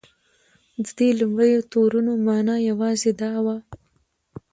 [0.83, 3.57] د دې لومړیو تورونو معنی یوازې دا وه.